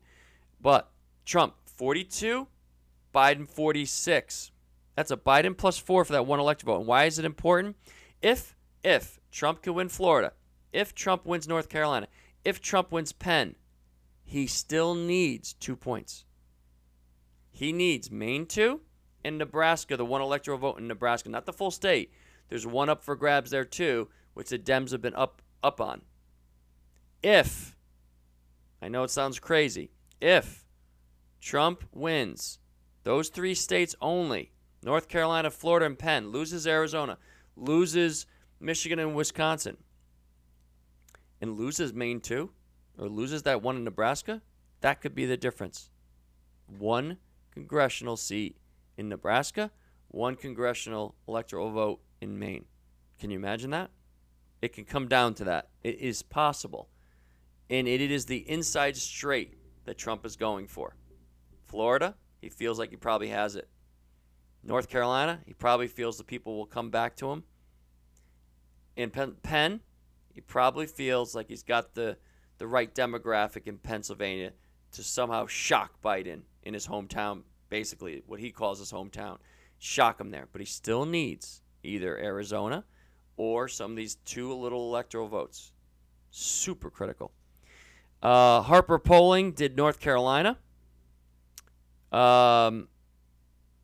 [0.61, 0.91] But
[1.25, 2.49] Trump 42,
[3.15, 4.51] Biden 46.
[5.01, 6.81] That's a Biden plus four for that one electoral vote.
[6.81, 7.77] And why is it important?
[8.21, 10.35] If if Trump can win Florida,
[10.75, 12.07] if Trump wins North Carolina,
[12.45, 13.57] if Trump wins Penn,
[14.25, 16.27] he still needs two points.
[17.51, 18.83] He needs Maine two
[19.25, 22.13] and Nebraska, the one electoral vote in Nebraska, not the full state.
[22.51, 26.03] There's one up for grabs there too, which the Dems have been up up on.
[27.23, 27.75] If
[28.83, 30.67] I know it sounds crazy, if
[31.41, 32.59] Trump wins
[33.05, 34.53] those three states only
[34.83, 37.19] North Carolina, Florida, and Penn, loses Arizona,
[37.57, 38.27] loses
[38.61, 39.77] Michigan and Wisconsin,
[41.41, 42.51] and loses Maine too,
[42.99, 44.43] or loses that one in Nebraska,
[44.81, 45.91] that could be the difference.
[46.67, 47.19] One
[47.53, 48.57] congressional seat
[48.97, 49.71] in Nebraska,
[50.09, 52.65] one congressional electoral vote in Maine.
[53.19, 53.91] Can you imagine that?
[54.63, 55.69] It can come down to that.
[55.83, 56.89] It is possible.
[57.69, 59.55] And it is the inside straight
[59.85, 60.97] that Trump is going for.
[61.67, 63.69] Florida, he feels like he probably has it.
[64.63, 67.45] North Carolina, he probably feels the people will come back to him.
[68.97, 69.81] In Penn,
[70.33, 72.17] he probably feels like he's got the,
[72.59, 74.53] the right demographic in Pennsylvania
[74.93, 79.39] to somehow shock Biden in his hometown, basically what he calls his hometown.
[79.79, 80.47] Shock him there.
[80.53, 82.85] But he still needs either Arizona
[83.37, 85.73] or some of these two little electoral votes.
[86.31, 87.33] Super critical.
[88.23, 90.59] Uh, Harper Polling did North Carolina.
[92.13, 92.89] Um,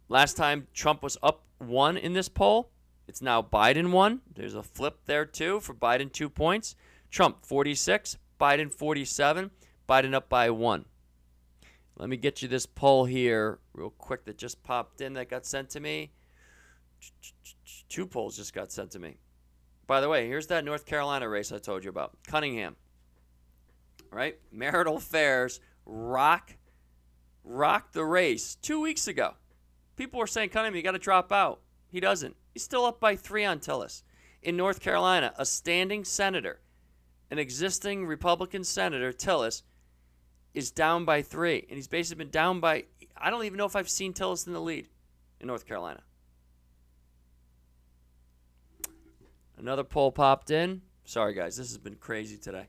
[0.08, 2.70] last time Trump was up one in this poll.
[3.08, 4.20] It's now Biden one.
[4.34, 6.74] There's a flip there too for Biden two points.
[7.10, 9.50] Trump 46, Biden 47,
[9.88, 10.84] Biden up by one.
[11.96, 15.46] Let me get you this poll here real quick that just popped in that got
[15.46, 16.12] sent to me.
[17.88, 19.16] Two polls just got sent to me.
[19.86, 22.18] By the way, here's that North Carolina race I told you about.
[22.26, 22.76] Cunningham.
[24.10, 24.38] Right?
[24.50, 26.56] Marital affairs rock
[27.44, 29.34] rocked the race two weeks ago.
[29.96, 31.60] People were saying, Cunningham, you got to drop out.
[31.90, 32.36] He doesn't.
[32.52, 34.02] He's still up by three on Tillis.
[34.42, 36.60] In North Carolina, a standing senator,
[37.30, 39.62] an existing Republican senator, Tillis,
[40.54, 41.66] is down by three.
[41.68, 42.84] And he's basically been down by,
[43.16, 44.88] I don't even know if I've seen Tillis in the lead
[45.40, 46.02] in North Carolina.
[49.58, 50.82] Another poll popped in.
[51.04, 52.66] Sorry, guys, this has been crazy today.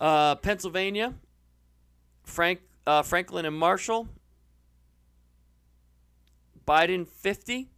[0.00, 1.14] Uh, Pennsylvania,
[2.24, 4.08] Frank uh, Franklin and Marshall.
[6.66, 7.70] Biden 50,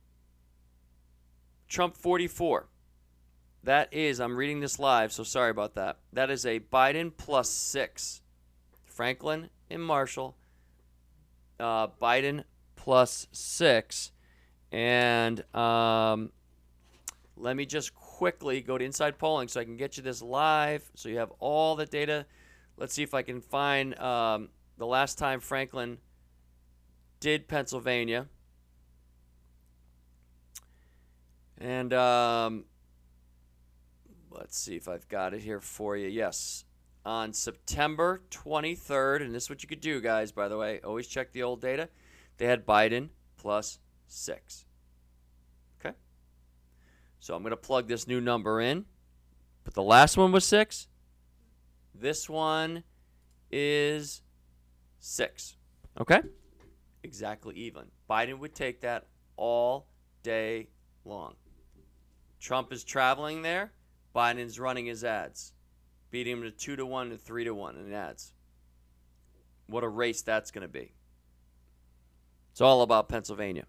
[1.69, 2.69] Trump 44.
[3.65, 5.99] That is, I'm reading this live, so sorry about that.
[6.13, 8.23] That is a Biden plus six.
[8.85, 10.37] Franklin and Marshall,
[11.59, 12.45] uh, Biden
[12.77, 14.13] plus six.
[14.71, 16.31] And um,
[17.37, 20.89] let me just quickly go to Inside Polling so I can get you this live
[20.95, 22.25] so you have all the data.
[22.77, 25.99] Let's see if I can find um, the last time Franklin
[27.21, 28.29] did Pennsylvania.
[31.59, 32.65] And um,
[34.31, 36.09] let's see if I've got it here for you.
[36.09, 36.65] Yes.
[37.05, 40.81] On September 23rd, and this is what you could do, guys, by the way.
[40.81, 41.89] Always check the old data.
[42.39, 43.79] They had Biden plus
[44.09, 44.67] six.
[45.81, 45.95] Okay.
[47.21, 48.85] So I'm going to plug this new number in.
[49.65, 50.89] But the last one was six.
[51.95, 52.85] This one
[53.51, 54.23] is
[55.01, 55.57] six.
[56.01, 56.21] Okay?
[57.03, 57.85] Exactly even.
[58.11, 59.87] Biden would take that all
[60.23, 60.69] day
[61.05, 61.35] long.
[62.47, 63.73] Trump is traveling there.
[64.15, 65.53] Biden's running his ads,
[66.13, 68.35] beating him to two to one to three to one in ads.
[69.67, 70.93] What a race that's going to be.
[72.53, 73.65] It's all about Pennsylvania.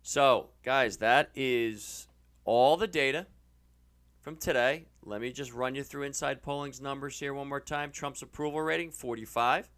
[0.00, 2.06] So, guys, that is
[2.44, 3.26] all the data
[4.20, 4.86] from today.
[5.02, 7.90] Let me just run you through inside polling's numbers here one more time.
[7.90, 9.68] Trump's approval rating 45,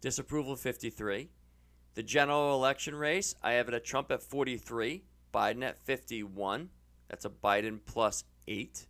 [0.00, 1.28] disapproval 53.
[1.92, 5.04] The general election race, I have it at Trump at 43,
[5.34, 6.70] Biden at 51.
[7.10, 8.86] That's a Biden plus eight.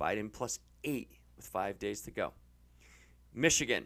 [0.00, 2.32] Biden plus eight with five days to go.
[3.34, 3.84] Michigan,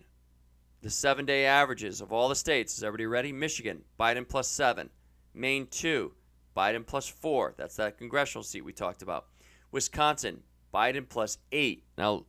[0.80, 2.78] the seven day averages of all the states.
[2.78, 3.32] Is everybody ready?
[3.32, 4.90] Michigan, Biden plus seven.
[5.34, 6.12] Maine, two.
[6.56, 7.54] Biden plus four.
[7.56, 9.26] That's that congressional seat we talked about.
[9.72, 11.84] Wisconsin, Biden plus eight.
[11.98, 12.26] Now,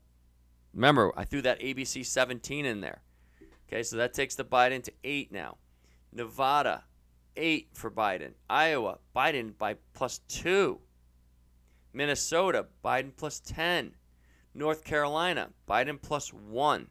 [0.73, 3.01] remember, I threw that ABC 17 in there.
[3.67, 5.57] Okay, so that takes the Biden to eight now.
[6.11, 6.83] Nevada,
[7.35, 8.33] eight for Biden.
[8.49, 10.79] Iowa, Biden by plus two.
[11.93, 13.95] Minnesota, Biden plus 10.
[14.53, 16.87] North Carolina, Biden plus one.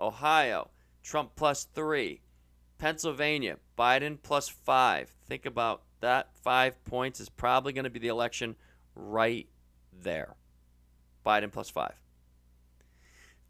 [0.00, 0.70] Ohio,
[1.02, 2.20] Trump plus three.
[2.78, 5.10] Pennsylvania, Biden plus five.
[5.26, 6.34] Think about that.
[6.34, 8.56] Five points is probably going to be the election
[8.94, 9.48] right
[9.92, 10.36] there.
[11.24, 11.94] Biden plus five.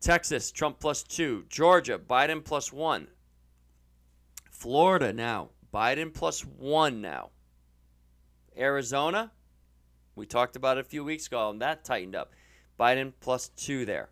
[0.00, 1.44] Texas, Trump plus two.
[1.48, 3.08] Georgia, Biden plus one.
[4.50, 7.30] Florida now, Biden plus one now.
[8.56, 9.32] Arizona,
[10.16, 12.32] we talked about it a few weeks ago, and that tightened up.
[12.78, 14.10] Biden plus two there.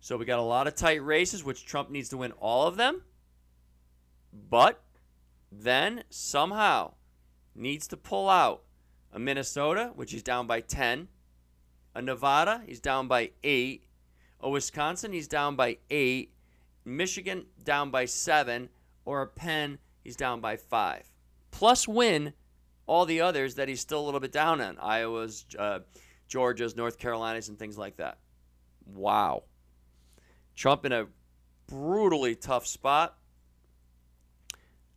[0.00, 2.76] So we got a lot of tight races, which Trump needs to win all of
[2.76, 3.02] them.
[4.32, 4.82] But
[5.50, 6.94] then somehow
[7.54, 8.62] needs to pull out
[9.12, 11.08] a Minnesota, which is down by 10,
[11.94, 13.84] a Nevada, he's down by 8,
[14.40, 16.32] a Wisconsin, he's down by 8,
[16.84, 18.70] Michigan down by 7,
[19.04, 21.08] or a Penn, he's down by five.
[21.50, 22.32] Plus win
[22.86, 25.80] all the others that he's still a little bit down on Iowa's, uh,
[26.28, 28.18] Georgia's, North Carolina's, and things like that.
[28.86, 29.44] Wow.
[30.56, 31.06] Trump in a
[31.66, 33.16] brutally tough spot.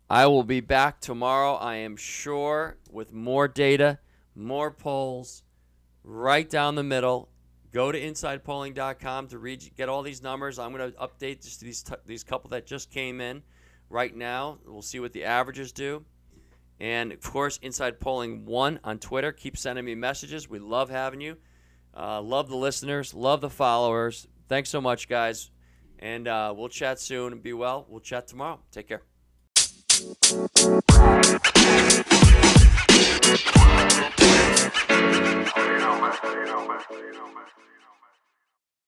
[0.10, 4.00] I will be back tomorrow, I am sure, with more data,
[4.36, 5.44] more polls,
[6.04, 7.30] right down the middle.
[7.72, 10.60] Go to insidepolling.com to read, get all these numbers.
[10.60, 13.42] I'm going to update just these t- these couple that just came in
[13.90, 14.60] right now.
[14.66, 16.06] We'll see what the averages do.
[16.80, 19.32] And of course, Inside Polling One on Twitter.
[19.32, 20.50] Keep sending me messages.
[20.50, 21.38] We love having you.
[21.96, 23.14] Uh, love the listeners.
[23.14, 24.28] Love the followers.
[24.50, 25.52] Thanks so much, guys.
[26.00, 27.40] And uh, we'll chat soon.
[27.40, 27.86] Be well.
[27.88, 28.60] We'll chat tomorrow.
[28.72, 29.04] Take care.